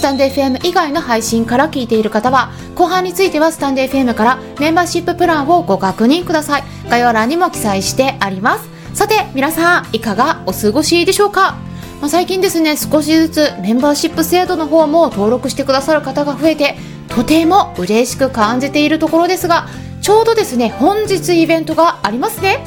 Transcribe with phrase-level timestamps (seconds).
[0.00, 6.64] スタンド FM 以外の配信から聞いている方は、後半についてはスタンド FM からメンバーシッププランをご確認ください。
[6.88, 8.66] 概要欄にも記載してあります。
[8.94, 11.58] さて、皆さん、いかがお過ごしでしょうか？
[12.00, 16.76] まあ、最近ですね、少しずつメンバーシップ制度の方も登録してくださる方が増えて、
[17.10, 19.68] とても嬉しく感じているところですが、
[20.00, 22.64] ちょうどですね、本日イベントがありますね。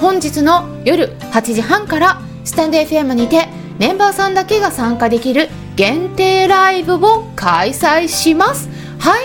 [0.00, 8.68] 本日の夜8時半からスタンド FM にてメンバーさんだけが参加できる限定ライブを開催します。
[8.98, 9.22] はい。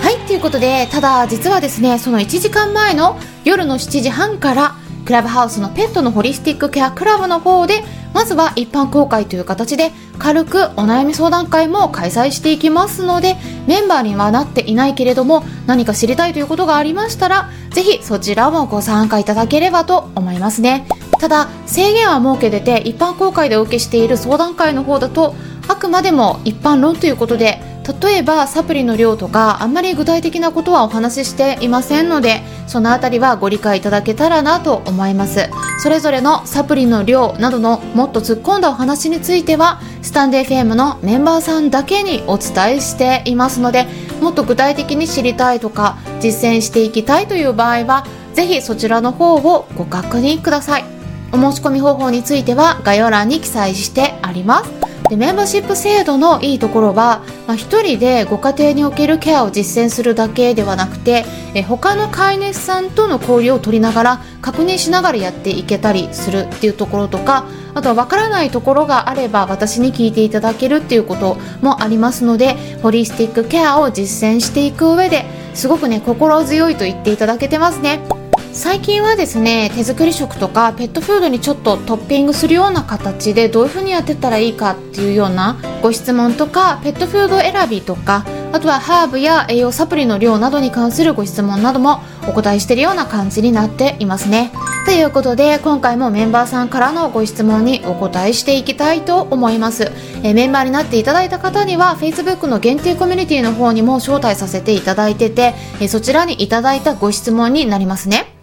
[0.00, 7.82] はいということでただ実はですねその1時間前の夜の7時半からクラブハウスのペットのホリスティックケアクラブの方で
[8.14, 20.86] まずは一般公開という形で軽くお悩み相談会も開催していきますのでメンバーにはなっていないけれども何か知りたいということがありましたらぜひそちらもご参加いただければと思いますね。
[21.18, 25.34] ただ制限は設けてて一般公開でお受けしている相談会の方だと
[25.68, 27.60] あくまでも一般論ということで
[28.00, 35.48] 例えばサプリの量とかあんまり具体的なことはお話ししていませんのでそのあたりはご理解いただけたらなと思います。
[35.78, 43.86] それぞれのサプリの量などのもっと突っ込んだお話についてはスタンデー FM のメンバーさんだけにお伝えしていますので
[44.20, 50.95] もっと具体的に知りたいとか実践していきたいという場合はぜひそちらの方をご確認ください。
[51.32, 78.25] お申し込み方法については概要欄に記載してありますでメンバーシップ制度のいいところは、まあ、1人でご家庭におけるケアを実践するだけではなくてえ他の飼い主さんとの交流を取りながら確認しながらやっていけたりするっていうところとかあとは分からないところがあれば私に聞いていただけるっていうこともありますのでホリスティックケアを実践していく上ですごくね心強いと言っていただけてますね。
[78.52, 94.52] 最近はですね手作り食とかペットフードにちょっとトッピングするような形でどういうふうにやってたらいいかっていうようなご質問とかペットフード選びとかあとはハーブや栄養サプリの量などに関するご質問などもお答えしているような感じになっていますね。
[94.86, 99.90] ということで今回もメンバーさんからのご質問にお答えしていきたいと思います。
[100.22, 108.36] えメンバーになっていただいた方には Facebook の限定コミュニティの方にも招待させていただいててえそちらにいただいたご質問になりますね。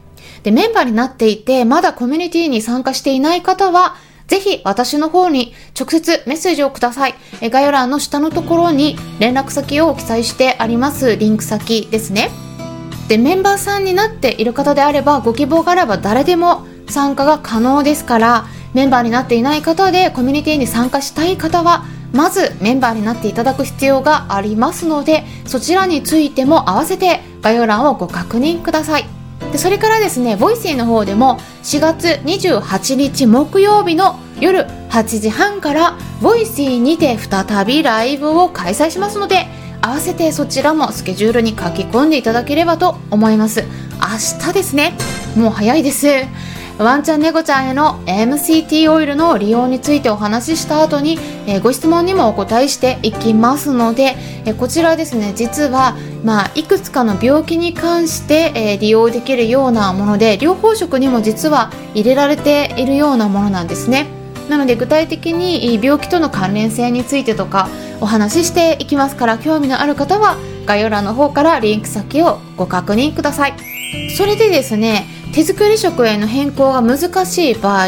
[0.44, 3.96] で、メンバーになっていて、まだコミュニティに参加していない方は、
[4.28, 7.16] ぜひ私の方に直接メッセージをください。
[7.42, 12.30] 概要欄の下のところに連絡先を記載してありますリンク先ですね。
[13.08, 29.23] で、メンバーさんになっている方であれば、ご希望があれば誰でも参加が可能ですから、メンバーになっていない方でコミュニティに参加したい方は、まずメンバーになっていただく必要がありますので、そちらについても合わせて概要欄をご確認ください。
[29.54, 39.46] でそれからですねボイシーの方でも4月28日木曜日の夜8時半からボイシーにて再びライブを開催しますので
[39.80, 43.64] 合わせてそちらもスケジュールに書き込んでいただければと思います。
[44.02, 44.94] 明日ですね。
[45.36, 46.08] もう早いです。
[46.80, 64.08] ワンちゃん猫ちゃんへの MCT オイルの利用についてお話しした後に、え、ご質問にもお答えしていきますので、え、こちらですね実は、まあ、いくつかの病気に関して、え、利用できるようなもので療法食にも実は入れられているようなものなんですね。
[64.50, 67.70] なので具体的に病気との関連性についてとか
[68.02, 70.36] お話ししていきますから興味のある方は
[70.66, 73.54] 概要欄の方からリンク先をご確認ください。
[74.18, 77.88] それでですね手作り食への変更が難しい場合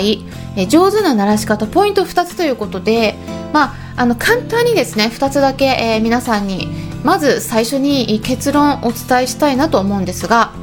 [0.55, 3.15] え上手な鳴らし方ポイント2つということで、
[3.53, 6.67] まあ、あの簡単にですね2つだけ、えー、皆さんに
[7.03, 10.53] まず最初に結論をお伝えしたいなと思うんですが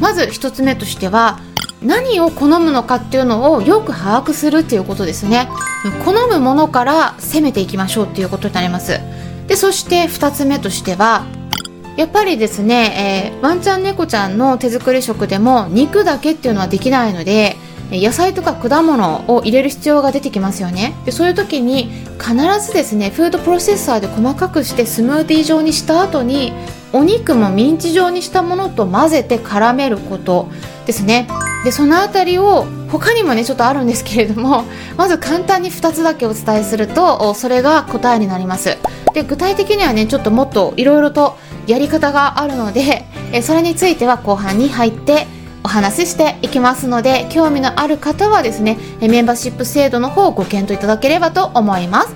[0.00, 1.40] まず1つ目としては
[1.82, 5.48] 何を好むのかっていうのをよく把握するっていうことですね。
[6.04, 9.00] 好むものから攻めていきましょうっていうことになります。
[9.48, 11.24] でそして2つ目としては
[11.96, 17.56] やっぱりですね、えー、ワンちゃん猫ちゃんの手作り食でも肉だけっていうのはできないので
[17.90, 20.94] 野菜とか果物を入れる必要が出てきますよね。
[21.04, 22.34] でそういう時に必
[22.64, 26.54] ずですねフードプロセッサーで細かくしてスムーティー状にした後に
[26.94, 30.48] お肉もミンチ状にしたものと混ぜて絡めること
[30.86, 31.28] ですね。
[31.64, 34.64] でその辺りを他にもねちょっとあるんですけれども
[34.96, 38.78] まず簡単に2つだけお伝えするとそれが答えになります。
[39.12, 41.36] で具体的にはねちょっともっといろいろと
[41.66, 43.04] やり方があるので
[43.42, 45.26] それについては後半に入って
[45.64, 52.14] お話ししていきますので興味のある方はですねメンバーシップ制度の方をご検討いただければと思います。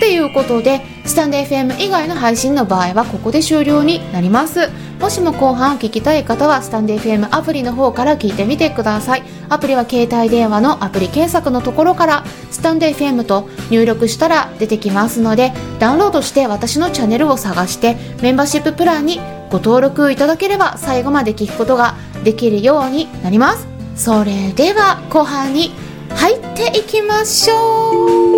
[0.00, 4.70] ということでスタンド FM 以外の配信の場合はここで終了になります。
[5.00, 9.22] もしも後半聞きたい方はスタンド FM アプリの方から聞いてみてください。
[9.48, 19.20] アプリは携帯電話のアプリ検索のところからスタンド FM と入力したら出てきますのでダウンロードして私のチャンネルを探してメンバーシッププランに
[19.50, 21.94] ご登録いただければ最後まで聞くことが
[22.24, 23.66] できるようになります。
[23.94, 25.70] それでは後半に
[26.10, 28.35] 入っていきましょう。